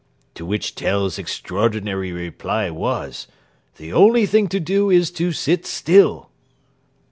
"To 0.33 0.47
which 0.47 0.73
Tell's 0.73 1.19
extraordinary 1.19 2.11
reply 2.11 2.71
was: 2.71 3.27
'The 3.75 3.93
only 3.93 4.25
thing 4.25 4.47
to 4.47 4.59
do 4.59 4.89
is 4.89 5.11
to 5.11 5.31
sit 5.31 5.67
still.' 5.67 6.31